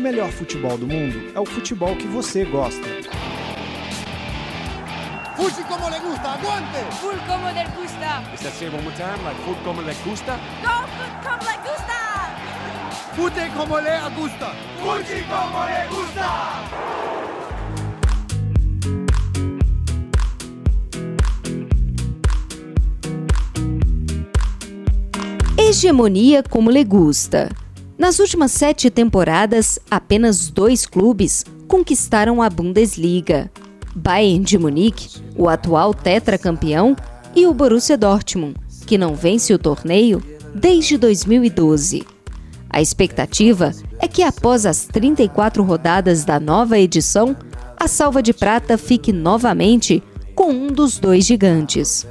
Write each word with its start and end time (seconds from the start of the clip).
o 0.00 0.02
melhor 0.02 0.30
futebol 0.30 0.78
do 0.78 0.86
mundo 0.86 1.30
é 1.34 1.38
o 1.40 1.44
futebol 1.44 1.94
que 1.94 2.06
você 2.06 2.42
gosta. 2.46 2.88
Fuji 5.36 5.62
como 5.68 5.90
le 5.90 6.00
gusta, 6.00 6.28
aguante! 6.30 6.78
Full 7.00 7.18
como 7.26 7.46
le 7.52 7.64
gusta. 7.76 8.22
Is 8.34 8.40
that 8.40 8.54
say 8.54 8.68
one 8.68 8.82
more 8.82 8.96
time? 8.96 9.22
Like 9.24 9.36
como 9.62 9.82
le 9.82 9.94
gusta? 10.02 10.38
Go 10.62 10.86
food 10.96 11.12
como 11.22 11.44
le 11.44 11.56
gusta. 11.68 11.98
Fute 13.14 13.50
como 13.54 13.78
le 13.78 14.00
gusta! 14.16 14.54
Fuji 14.80 15.22
como 15.28 15.66
le 15.66 15.86
gusta. 15.90 16.28
Hegemonia 25.58 26.42
como 26.42 26.70
le 26.70 26.84
gusta. 26.84 27.50
Nas 28.00 28.18
últimas 28.18 28.52
sete 28.52 28.88
temporadas, 28.88 29.78
apenas 29.90 30.48
dois 30.48 30.86
clubes 30.86 31.44
conquistaram 31.68 32.40
a 32.40 32.48
Bundesliga: 32.48 33.50
Bayern 33.94 34.42
de 34.42 34.56
Munique, 34.56 35.20
o 35.36 35.50
atual 35.50 35.92
tetracampeão, 35.92 36.96
e 37.36 37.46
o 37.46 37.52
Borussia 37.52 37.98
Dortmund, 37.98 38.54
que 38.86 38.96
não 38.96 39.14
vence 39.14 39.52
o 39.52 39.58
torneio 39.58 40.22
desde 40.54 40.96
2012. 40.96 42.02
A 42.70 42.80
expectativa 42.80 43.70
é 43.98 44.08
que 44.08 44.22
após 44.22 44.64
as 44.64 44.86
34 44.86 45.62
rodadas 45.62 46.24
da 46.24 46.40
nova 46.40 46.78
edição, 46.78 47.36
a 47.76 47.86
salva 47.86 48.22
de 48.22 48.32
prata 48.32 48.78
fique 48.78 49.12
novamente 49.12 50.02
com 50.34 50.50
um 50.50 50.68
dos 50.68 50.98
dois 50.98 51.26
gigantes. 51.26 52.06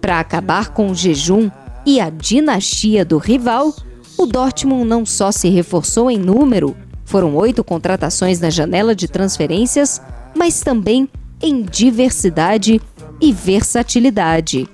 Para 0.00 0.18
acabar 0.18 0.70
com 0.70 0.90
o 0.90 0.94
jejum 0.94 1.48
e 1.86 2.00
a 2.00 2.10
dinastia 2.10 3.04
do 3.04 3.16
rival, 3.16 3.72
o 4.20 4.26
Dortmund 4.26 4.84
não 4.84 5.06
só 5.06 5.32
se 5.32 5.48
reforçou 5.48 6.10
em 6.10 6.18
número, 6.18 6.76
foram 7.06 7.34
oito 7.36 7.64
contratações 7.64 8.38
na 8.38 8.50
janela 8.50 8.94
de 8.94 9.08
transferências, 9.08 9.98
mas 10.36 10.60
também 10.60 11.08
em 11.42 11.62
diversidade 11.62 12.82
e 13.18 13.32
versatilidade. 13.32 14.68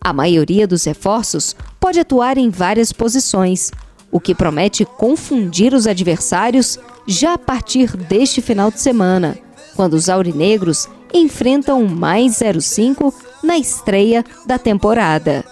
A 0.00 0.12
maioria 0.12 0.68
dos 0.68 0.84
reforços 0.84 1.56
pode 1.80 1.98
atuar 1.98 2.38
em 2.38 2.48
várias 2.48 2.92
posições, 2.92 3.72
o 4.08 4.20
que 4.20 4.36
promete 4.36 4.84
confundir 4.84 5.74
os 5.74 5.88
adversários 5.88 6.78
já 7.08 7.34
a 7.34 7.38
partir 7.38 7.96
deste 7.96 8.40
final 8.40 8.70
de 8.70 8.78
semana, 8.78 9.36
quando 9.74 9.94
os 9.94 10.08
aurinegros 10.08 10.88
enfrentam 11.12 11.82
o 11.82 11.90
mais 11.90 12.38
05 12.60 13.12
na 13.42 13.58
estreia 13.58 14.24
da 14.46 14.60
temporada. 14.60 15.44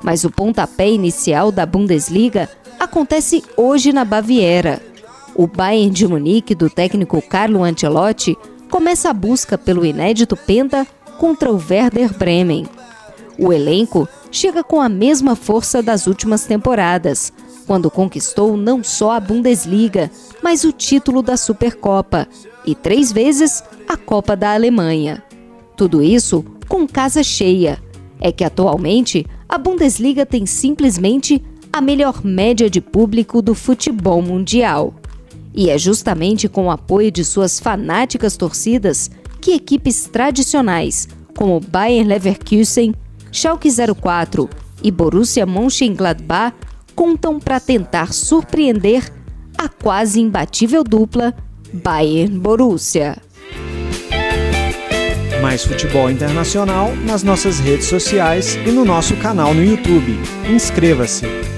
Mas 0.00 0.22
o 0.22 0.30
pontapé 0.30 0.88
inicial 0.88 1.50
da 1.50 1.66
Bundesliga 1.66 2.48
acontece 2.88 3.44
hoje 3.54 3.92
na 3.92 4.02
Baviera. 4.02 4.80
O 5.34 5.46
Bayern 5.46 5.90
de 5.90 6.08
Munique 6.08 6.54
do 6.54 6.70
técnico 6.70 7.20
Carlo 7.20 7.62
Ancelotti 7.62 8.36
começa 8.70 9.10
a 9.10 9.12
busca 9.12 9.58
pelo 9.58 9.84
inédito 9.84 10.34
penta 10.34 10.86
contra 11.18 11.52
o 11.52 11.56
Werder 11.56 12.16
Bremen. 12.16 12.66
O 13.38 13.52
elenco 13.52 14.08
chega 14.32 14.64
com 14.64 14.80
a 14.80 14.88
mesma 14.88 15.36
força 15.36 15.82
das 15.82 16.06
últimas 16.06 16.46
temporadas, 16.46 17.30
quando 17.66 17.90
conquistou 17.90 18.56
não 18.56 18.82
só 18.82 19.12
a 19.12 19.20
Bundesliga, 19.20 20.10
mas 20.42 20.64
o 20.64 20.72
título 20.72 21.22
da 21.22 21.36
Supercopa 21.36 22.26
e 22.64 22.74
três 22.74 23.12
vezes 23.12 23.62
a 23.86 23.98
Copa 23.98 24.34
da 24.34 24.54
Alemanha. 24.54 25.22
Tudo 25.76 26.02
isso 26.02 26.42
com 26.66 26.88
casa 26.88 27.22
cheia. 27.22 27.78
É 28.18 28.32
que 28.32 28.42
atualmente 28.42 29.26
a 29.46 29.58
Bundesliga 29.58 30.24
tem 30.26 30.46
simplesmente 30.46 31.44
a 31.72 31.80
melhor 31.80 32.24
média 32.24 32.68
de 32.68 32.80
público 32.80 33.40
do 33.42 33.54
futebol 33.54 34.22
mundial. 34.22 34.94
E 35.54 35.70
é 35.70 35.78
justamente 35.78 36.48
com 36.48 36.66
o 36.66 36.70
apoio 36.70 37.10
de 37.10 37.24
suas 37.24 37.58
fanáticas 37.58 38.36
torcidas 38.36 39.10
que 39.40 39.52
equipes 39.52 40.04
tradicionais, 40.04 41.08
como 41.36 41.60
Bayern 41.60 42.08
Leverkusen, 42.08 42.94
Schalke 43.32 43.68
04 43.70 44.48
e 44.82 44.90
Borussia 44.90 45.46
Mönchengladbach, 45.46 46.54
contam 46.94 47.38
para 47.38 47.60
tentar 47.60 48.12
surpreender 48.12 49.12
a 49.56 49.68
quase 49.68 50.20
imbatível 50.20 50.82
dupla 50.82 51.34
Bayern-Borussia. 51.72 53.18
Mais 55.42 55.64
futebol 55.64 56.10
internacional 56.10 56.94
nas 57.04 57.22
nossas 57.22 57.60
redes 57.60 57.86
sociais 57.86 58.56
e 58.66 58.70
no 58.70 58.84
nosso 58.84 59.16
canal 59.16 59.54
no 59.54 59.64
YouTube. 59.64 60.18
Inscreva-se! 60.48 61.57